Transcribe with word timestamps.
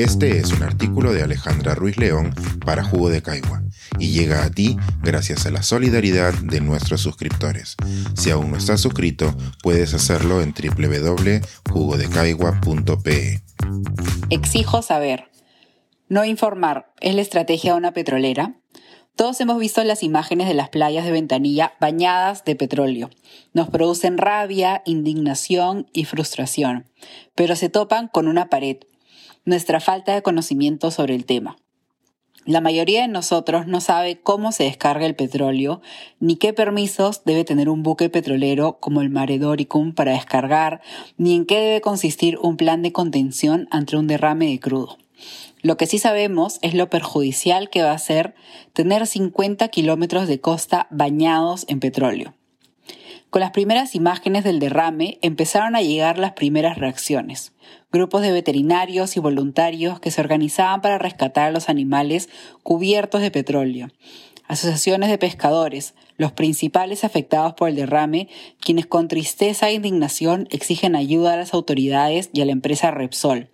Este 0.00 0.38
es 0.38 0.52
un 0.52 0.62
artículo 0.62 1.12
de 1.12 1.22
Alejandra 1.22 1.74
Ruiz 1.74 1.98
León 1.98 2.34
para 2.64 2.82
Jugo 2.82 3.10
de 3.10 3.20
Caigua 3.20 3.62
y 3.98 4.12
llega 4.12 4.44
a 4.44 4.50
ti 4.50 4.78
gracias 5.02 5.44
a 5.44 5.50
la 5.50 5.62
solidaridad 5.62 6.32
de 6.32 6.62
nuestros 6.62 7.02
suscriptores. 7.02 7.76
Si 8.16 8.30
aún 8.30 8.50
no 8.50 8.56
estás 8.56 8.80
suscrito, 8.80 9.36
puedes 9.62 9.92
hacerlo 9.92 10.40
en 10.40 10.54
www.jugodecaigua.pe. 10.54 13.42
Exijo 14.30 14.80
saber. 14.80 15.28
No 16.08 16.24
informar 16.24 16.94
es 17.02 17.14
la 17.14 17.20
estrategia 17.20 17.72
de 17.72 17.78
una 17.78 17.92
petrolera. 17.92 18.54
Todos 19.16 19.38
hemos 19.42 19.58
visto 19.58 19.84
las 19.84 20.02
imágenes 20.02 20.48
de 20.48 20.54
las 20.54 20.70
playas 20.70 21.04
de 21.04 21.12
Ventanilla 21.12 21.74
bañadas 21.78 22.46
de 22.46 22.56
petróleo. 22.56 23.10
Nos 23.52 23.68
producen 23.68 24.16
rabia, 24.16 24.80
indignación 24.86 25.90
y 25.92 26.06
frustración, 26.06 26.86
pero 27.34 27.54
se 27.54 27.68
topan 27.68 28.08
con 28.08 28.28
una 28.28 28.48
pared, 28.48 28.78
nuestra 29.44 29.80
falta 29.80 30.14
de 30.14 30.22
conocimiento 30.22 30.90
sobre 30.90 31.14
el 31.14 31.24
tema. 31.24 31.56
La 32.46 32.62
mayoría 32.62 33.02
de 33.02 33.08
nosotros 33.08 33.66
no 33.66 33.82
sabe 33.82 34.18
cómo 34.18 34.50
se 34.50 34.64
descarga 34.64 35.04
el 35.04 35.14
petróleo, 35.14 35.82
ni 36.20 36.36
qué 36.36 36.54
permisos 36.54 37.22
debe 37.24 37.44
tener 37.44 37.68
un 37.68 37.82
buque 37.82 38.08
petrolero 38.08 38.78
como 38.80 39.02
el 39.02 39.10
Mare 39.10 39.38
Doricum 39.38 39.92
para 39.92 40.12
descargar, 40.12 40.80
ni 41.18 41.34
en 41.34 41.44
qué 41.44 41.60
debe 41.60 41.80
consistir 41.82 42.38
un 42.38 42.56
plan 42.56 42.80
de 42.80 42.92
contención 42.92 43.68
ante 43.70 43.96
un 43.96 44.06
derrame 44.06 44.46
de 44.46 44.58
crudo. 44.58 44.96
Lo 45.62 45.76
que 45.76 45.86
sí 45.86 45.98
sabemos 45.98 46.58
es 46.62 46.72
lo 46.72 46.88
perjudicial 46.88 47.68
que 47.68 47.82
va 47.82 47.92
a 47.92 47.98
ser 47.98 48.34
tener 48.72 49.06
50 49.06 49.68
kilómetros 49.68 50.26
de 50.26 50.40
costa 50.40 50.86
bañados 50.90 51.66
en 51.68 51.80
petróleo. 51.80 52.34
Con 53.30 53.38
las 53.38 53.52
primeras 53.52 53.94
imágenes 53.94 54.42
del 54.42 54.58
derrame 54.58 55.18
empezaron 55.22 55.76
a 55.76 55.82
llegar 55.82 56.18
las 56.18 56.32
primeras 56.32 56.78
reacciones. 56.78 57.52
Grupos 57.92 58.22
de 58.22 58.32
veterinarios 58.32 59.16
y 59.16 59.20
voluntarios 59.20 60.00
que 60.00 60.10
se 60.10 60.20
organizaban 60.20 60.80
para 60.80 60.98
rescatar 60.98 61.46
a 61.46 61.52
los 61.52 61.68
animales 61.68 62.28
cubiertos 62.64 63.22
de 63.22 63.30
petróleo 63.30 63.88
asociaciones 64.50 65.10
de 65.10 65.16
pescadores, 65.16 65.94
los 66.16 66.32
principales 66.32 67.04
afectados 67.04 67.54
por 67.54 67.68
el 67.68 67.76
derrame, 67.76 68.28
quienes 68.58 68.84
con 68.84 69.06
tristeza 69.06 69.68
e 69.68 69.74
indignación 69.74 70.48
exigen 70.50 70.96
ayuda 70.96 71.34
a 71.34 71.36
las 71.36 71.54
autoridades 71.54 72.30
y 72.32 72.40
a 72.40 72.44
la 72.44 72.50
empresa 72.50 72.90
Repsol, 72.90 73.48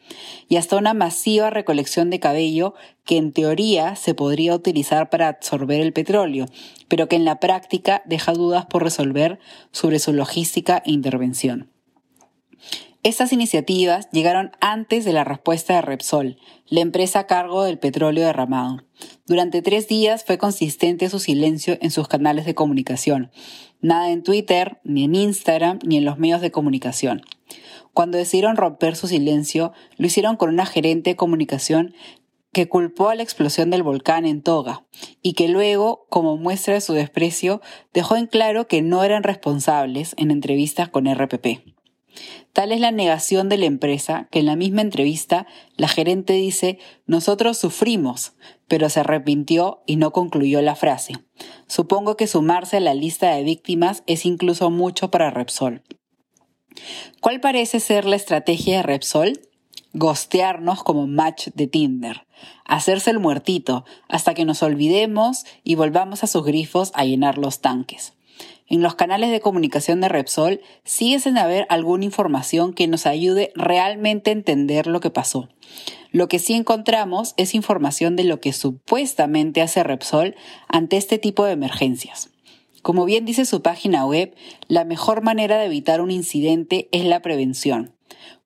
y 0.49 0.57
hasta 0.57 0.79
una 0.79 0.95
masiva 0.95 1.51
recolección 1.51 2.09
de 2.09 2.19
cabello 2.19 2.73
que 3.05 3.19
en 3.19 3.33
teoría 3.33 3.95
se 3.95 4.15
podría 4.15 4.55
utilizar 4.55 5.11
para 5.11 5.29
absorber 5.29 5.83
el 5.83 5.93
petróleo, 5.93 6.47
pero 6.89 7.09
que 7.09 7.17
en 7.17 7.27
la 7.27 7.41
práctica 7.41 8.03
deja 8.07 8.33
dudas 8.33 8.65
por 8.65 8.83
resolver 8.83 9.39
sobre 9.73 9.99
su 9.99 10.15
logística 10.15 10.83
e 10.87 10.93
intervención. 10.93 11.76
Estas 13.07 13.33
iniciativas 13.33 14.11
llegaron 14.11 14.51
antes 14.61 15.05
de 15.05 15.13
la 15.13 15.23
respuesta 15.23 15.75
de 15.75 15.81
Repsol, 15.81 16.39
la 16.67 16.81
empresa 16.81 17.21
a 17.21 17.27
cargo 17.29 17.63
del 17.63 17.79
petróleo 17.79 18.27
derramado. 18.27 18.83
Durante 19.27 19.63
tres 19.63 19.87
días 19.87 20.25
fue 20.25 20.39
consistente 20.39 21.09
su 21.09 21.21
silencio 21.21 21.79
en 21.81 21.93
sus 21.93 22.09
canales 22.09 22.47
de 22.47 22.57
comunicación. 22.57 23.31
Nada 23.81 24.11
en 24.11 24.25
Twitter, 24.25 24.81
ni 24.83 25.05
en 25.05 25.15
Instagram, 25.15 25.79
ni 25.85 25.99
en 25.99 26.05
los 26.05 26.19
medios 26.19 26.41
de 26.41 26.51
comunicación. 26.51 27.23
Cuando 27.93 28.19
decidieron 28.19 28.57
romper 28.57 28.97
su 28.97 29.07
silencio, 29.07 29.73
lo 29.99 30.09
hicieron 30.09 30.35
con 30.35 30.49
una 30.49 30.67
gerente 30.67 31.11
de 31.11 31.17
comunicación 31.17 31.95
que 32.53 32.69
culpó 32.69 33.09
a 33.11 33.15
la 33.15 33.23
explosión 33.23 33.71
del 33.71 33.85
volcán 33.85 34.27
en 34.27 34.43
Toga 34.43 34.85
y 35.23 35.35
que 35.35 35.47
luego, 35.47 36.07
como 36.11 36.39
muestra 36.39 36.75
de 36.75 36.81
su 36.81 36.93
desprecio, 36.93 37.63
dejó 37.95 38.17
en 38.17 38.27
claro 38.27 38.67
que 38.67 38.83
no 38.83 39.05
eran 39.05 39.23
responsables 39.23 40.17
en 40.19 40.33
entrevistas 40.33 40.89
con 40.89 41.07
RPP. 41.07 41.76
Tal 42.53 42.73
es 42.73 42.81
la 42.81 42.91
negación 42.91 43.49
de 43.49 43.59
la 43.59 43.67
empresa 43.67 44.29
que 44.31 44.41
en 44.41 44.47
la 44.47 44.57
misma 44.57 44.81
entrevista 44.81 45.47
la 45.77 45.89
gerente 45.89 46.33
dice, 46.33 46.79
nosotros 47.07 47.59
sufrimos, 47.59 48.33
pero 48.69 48.89
se 48.89 49.01
arrepintió 49.01 49.83
y 49.87 49.97
no 49.97 50.13
concluyó 50.13 50.63
la 50.63 50.75
frase. 50.75 51.15
Supongo 51.67 52.17
que 52.17 52.27
sumarse 52.27 52.79
a 52.79 52.81
la 52.81 52.95
lista 52.95 53.35
de 53.35 53.43
víctimas 53.43 54.03
es 54.07 54.25
incluso 54.25 54.71
mucho 54.71 55.11
para 55.11 55.31
Repsol. 55.31 55.83
¿Cuál 57.21 57.41
parece 57.41 57.81
ser 57.81 58.05
la 58.05 58.17
estrategia 58.17 58.79
de 58.79 58.83
Repsol? 58.83 59.41
Gostearnos 59.93 60.83
como 60.83 61.07
match 61.07 61.49
de 61.55 61.67
Tinder, 61.67 62.27
hacerse 62.67 63.11
el 63.11 63.19
muertito 63.19 63.85
hasta 64.09 64.35
que 64.35 64.45
nos 64.45 64.63
olvidemos 64.63 65.45
y 65.65 65.75
volvamos 65.75 66.23
a 66.23 66.27
sus 66.27 66.45
grifos 66.45 66.91
a 66.95 67.05
llenar 67.05 67.39
los 67.39 67.61
tanques. 67.61 68.16
En 68.69 68.83
los 68.83 68.97
canales 68.97 69.31
de 69.31 69.41
comunicación 69.41 70.01
de 70.01 70.09
Repsol 70.09 70.61
sigue 70.85 71.21
sin 71.21 71.39
haber 71.39 71.67
alguna 71.69 72.05
información 72.05 72.73
que 72.73 72.89
nos 72.89 73.07
ayude 73.07 73.53
realmente 73.55 74.31
a 74.31 74.33
entender 74.33 74.89
lo 74.89 75.01
que 75.01 75.11
pasó. 75.11 75.49
Lo 76.11 76.29
que 76.29 76.39
sí 76.39 76.55
encontramos 76.55 77.35
es 77.37 77.55
información 77.55 78.17
de 78.17 78.25
lo 78.25 78.41
que 78.41 78.53
supuestamente 78.53 79.63
hace 79.63 79.85
Repsol 79.85 80.35
ante 80.69 80.97
este 80.97 81.19
tipo 81.19 81.45
de 81.45 81.53
emergencias. 81.53 82.31
Como 82.83 83.05
bien 83.05 83.25
dice 83.25 83.45
su 83.45 83.63
página 83.63 84.05
web, 84.07 84.35
la 84.69 84.85
mejor 84.85 85.23
manera 85.23 85.59
de 85.59 85.67
evitar 85.67 86.01
un 86.01 86.11
incidente 86.11 86.89
es 86.93 87.05
la 87.05 87.21
prevención. 87.21 87.95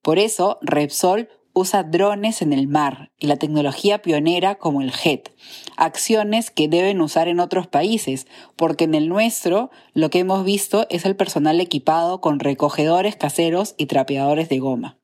Por 0.03 0.19
eso, 0.19 0.59
Repsol 0.63 1.29
usa 1.61 1.85
drones 1.85 2.43
en 2.43 2.53
el 2.53 2.67
mar 2.67 3.13
y 3.19 3.27
la 3.29 3.37
tecnología 3.37 4.03
pionera 4.03 4.57
como 4.57 4.83
el 4.83 4.91
JET, 4.91 5.33
acciones 5.77 6.51
que 6.51 6.69
deben 6.69 7.01
usar 7.01 7.29
en 7.29 7.39
otros 7.39 7.67
países, 7.67 8.27
porque 8.57 8.85
en 8.85 8.95
el 8.95 9.09
nuestro 9.09 9.71
lo 9.95 10.11
que 10.11 10.19
hemos 10.19 10.45
visto 10.45 10.87
es 10.91 11.05
el 11.05 11.17
personal 11.17 11.61
equipado 11.61 12.21
con 12.21 12.41
recogedores 12.41 13.17
caseros 13.17 13.75
y 13.77 13.87
trapeadores 13.87 14.49
de 14.49 14.59
goma. 14.59 14.97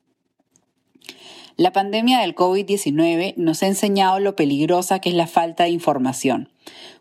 La 1.59 1.73
pandemia 1.73 2.21
del 2.21 2.35
COVID-19 2.35 3.35
nos 3.37 3.63
ha 3.63 3.67
enseñado 3.67 4.19
lo 4.21 4.37
peligrosa 4.37 4.99
que 4.99 5.09
es 5.09 5.15
la 5.15 5.27
falta 5.27 5.65
de 5.65 5.71
información. 5.71 6.51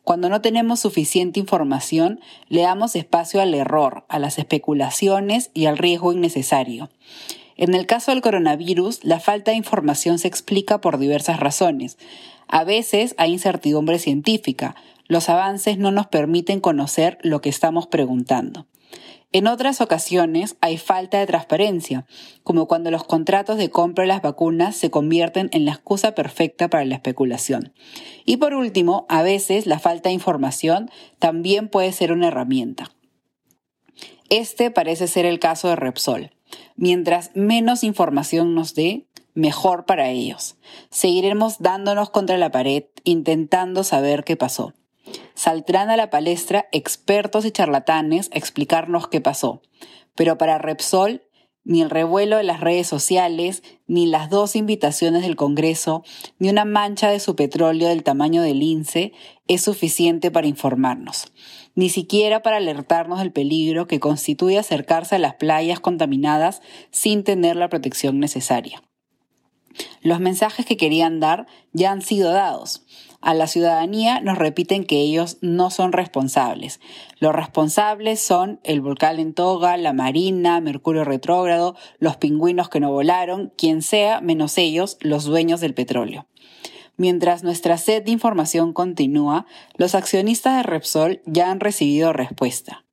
Cuando 0.06 0.30
no 0.30 0.40
tenemos 0.40 0.80
suficiente 0.80 1.42
información, 1.42 2.22
le 2.48 2.62
damos 2.62 2.96
espacio 2.96 3.42
al 3.42 3.54
error, 3.54 4.06
a 4.08 4.18
las 4.18 4.40
especulaciones 4.40 5.52
y 5.54 5.66
al 5.66 5.78
riesgo 5.78 6.14
innecesario. 6.14 6.90
En 7.58 7.74
el 7.74 7.86
caso 7.86 8.12
del 8.12 8.22
coronavirus, 8.22 9.04
la 9.04 9.20
falta 9.20 9.52
de 9.52 9.58
información 9.58 10.20
se 10.20 10.28
explica 10.28 10.82
por 10.82 10.98
diversas 10.98 11.40
razones. 11.40 11.98
A 12.48 12.64
veces 12.64 13.16
hay 13.18 13.34
incertidumbre 13.34 13.98
científica. 13.98 14.76
Los 15.08 15.30
avances 15.30 15.78
no 15.78 15.92
nos 15.92 16.08
permiten 16.08 16.60
conocer 16.60 17.18
lo 17.22 17.42
que 17.42 17.50
estamos 17.50 17.88
preguntando. 17.88 18.68
En 19.32 19.48
otras 19.48 19.82
ocasiones 19.82 20.56
hay 20.62 20.78
falta 20.78 21.20
de 21.20 21.26
transparencia, 21.26 22.06
como 22.44 22.68
cuando 22.68 22.90
los 22.90 23.04
contratos 23.04 23.58
de 23.58 23.70
compra 23.70 24.04
de 24.04 24.08
las 24.08 24.22
vacunas 24.22 24.78
se 24.78 24.90
convierten 24.90 25.50
en 25.52 25.66
la 25.66 25.72
excusa 25.72 26.16
perfecta 26.16 26.70
para 26.70 26.86
la 26.86 26.96
especulación. 26.96 27.74
Y 28.26 28.38
por 28.38 28.54
último, 28.54 29.06
a 29.10 29.24
veces 29.24 29.66
la 29.66 29.80
falta 29.80 30.10
de 30.10 30.14
información 30.14 30.90
también 31.20 31.68
puede 31.68 31.92
ser 31.92 32.14
una 32.14 32.30
herramienta. 32.30 32.92
Este 34.30 34.72
parece 34.72 35.08
ser 35.08 35.26
el 35.26 35.40
caso 35.40 35.68
de 35.68 35.76
Repsol. 35.76 36.35
Mientras 36.76 37.32
menos 37.36 37.84
información 37.84 38.56
nos 38.56 38.76
dé, 38.76 39.08
mejor 39.34 39.86
para 39.86 40.10
ellos. 40.10 40.58
Seguiremos 40.90 41.60
dándonos 41.60 42.10
contra 42.10 42.38
la 42.38 42.52
pared, 42.52 42.86
intentando 43.04 43.84
saber 43.84 44.24
qué 44.24 44.36
pasó. 44.36 44.74
Saldrán 45.36 45.90
a 45.90 45.98
la 45.98 46.10
palestra 46.10 46.68
expertos 46.72 47.46
y 47.46 47.52
charlatanes 47.52 48.30
a 48.34 48.38
explicarnos 48.38 49.08
qué 49.08 49.22
pasó. 49.22 49.62
Pero 50.16 50.38
para 50.38 50.58
Repsol, 50.58 51.24
ni 51.66 51.82
el 51.82 51.90
revuelo 51.90 52.38
de 52.38 52.44
las 52.44 52.62
redes 52.62 52.88
sociales, 52.88 53.62
ni 53.88 54.06
las 54.06 54.30
dos 54.30 54.56
invitaciones 54.56 55.24
del 55.24 55.36
Congreso, 55.36 56.04
ni 56.40 56.50
una 56.50 56.64
mancha 56.64 57.10
de 57.10 57.20
su 57.20 57.36
petróleo 57.36 57.90
del 57.90 58.04
tamaño 58.04 58.42
del 58.42 58.60
lince 58.60 59.12
es 59.48 59.62
suficiente 59.62 60.32
para 60.32 60.48
informarnos 60.48 61.32
ni 61.76 61.90
siquiera 61.90 62.42
para 62.42 62.58
alertarnos 62.58 63.20
del 63.20 63.32
peligro 63.32 63.86
que 63.86 64.00
constituye 64.00 64.58
acercarse 64.58 65.16
a 65.16 65.20
las 65.20 65.36
playas 65.36 65.80
contaminadas 65.80 66.62
sin 66.90 67.24
tener 67.24 67.58
la 67.58 67.70
protección 67.70 68.20
necesaria. 68.20 68.82
Los 70.06 70.20
mensajes 70.20 70.68
que 70.68 70.78
querían 70.78 71.20
dar 71.20 71.48
ya 71.74 71.92
han 71.92 72.04
sido 72.04 72.32
dados. 72.32 72.86
A 73.22 73.34
la 73.34 73.48
ciudadanía 73.48 74.22
nos 74.22 74.38
repiten 74.38 74.84
que 74.84 75.00
ellos 75.00 75.40
no 75.42 75.72
son 75.72 75.94
responsables. 75.94 76.80
Los 77.18 77.34
responsables 77.34 78.22
son 78.22 78.60
el 78.64 78.82
volcán 78.82 79.18
en 79.20 79.34
toga, 79.34 79.78
la 79.78 79.94
marina, 79.94 80.62
Mercurio 80.62 81.06
retrógrado, 81.06 81.76
los 81.98 82.18
pingüinos 82.18 82.70
que 82.70 82.80
no 82.80 82.92
volaron, 82.92 83.52
quien 83.58 83.82
sea 83.82 84.22
menos 84.22 84.60
ellos, 84.60 85.00
los 85.02 85.24
dueños 85.24 85.60
del 85.60 85.74
petróleo. 85.74 86.28
Mientras 86.98 87.44
nuestra 87.44 87.80
sed 87.80 88.04
de 88.04 88.12
información 88.12 88.74
continúa, 88.74 89.48
los 89.76 89.96
accionistas 89.96 90.58
de 90.58 90.62
Repsol 90.62 91.24
ya 91.26 91.50
han 91.50 91.60
recibido 91.60 92.14
respuesta. 92.14 92.85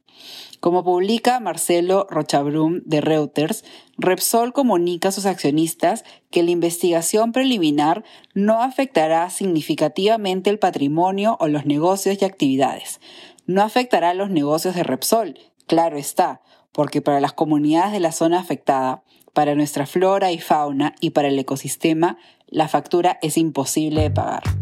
Como 0.63 0.85
publica 0.85 1.41
Marcelo 1.41 2.07
Rochabrum 2.09 2.83
de 2.85 3.01
Reuters, 3.01 3.65
Repsol 3.99 4.53
comunica 4.53 5.09
a 5.09 5.11
sus 5.11 5.27
accionistas 5.27 6.05
que 6.31 6.45
la 6.45 6.53
investigación 6.53 7.33
preliminar 7.33 8.05
no 8.33 8.63
afectará 8.63 9.29
significativamente 9.29 10.51
el 10.51 10.61
patrimonio 10.61 11.37
o 11.41 11.49
los 11.49 11.67
negocios 11.67 12.17
y 12.21 12.25
actividades. 12.25 13.01
No 13.45 13.63
afectará 13.63 14.15
los 14.15 14.31
negocios 14.31 14.77
de 14.77 14.85
Repsol, 14.85 15.37
claro 15.67 15.99
está, 15.99 16.43
porque 16.71 17.03
para 17.03 17.19
las 17.19 17.33
comunidades 17.33 17.91
de 17.91 17.99
la 17.99 18.13
zona 18.13 18.39
afectada 18.39 19.03
para 19.33 19.57
nuestra 19.57 19.85
flora 19.85 20.31
y 20.31 20.39
fauna 20.39 20.95
y 21.01 21.11
para 21.11 21.27
el 21.27 21.39
ecosistema, 21.41 22.19
la 22.47 22.69
factura 22.69 23.19
es 23.21 23.37
imposible 23.37 24.03
de 24.03 24.11
pagar. 24.13 24.62